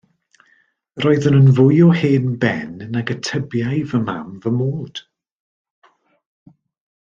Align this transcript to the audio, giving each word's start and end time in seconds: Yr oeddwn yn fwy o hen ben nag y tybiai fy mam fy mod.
Yr 1.01 1.05
oeddwn 1.09 1.37
yn 1.39 1.51
fwy 1.59 1.77
o 1.87 1.89
hen 1.99 2.31
ben 2.45 2.81
nag 2.95 3.13
y 3.17 3.17
tybiai 3.29 3.83
fy 3.93 4.03
mam 4.09 4.33
fy 4.47 4.55
mod. 4.63 5.03